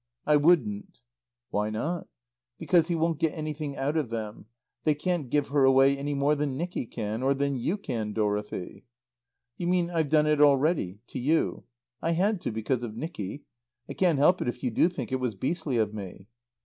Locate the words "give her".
5.29-5.63